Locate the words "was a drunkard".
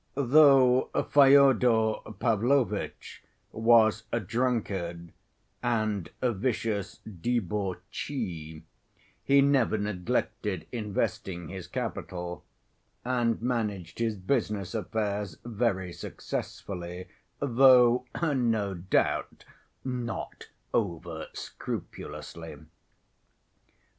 3.51-5.11